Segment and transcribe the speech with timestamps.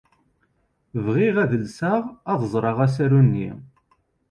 [1.05, 3.49] Bɣiɣ ad alseɣ ad ẓreɣ asaru-nni.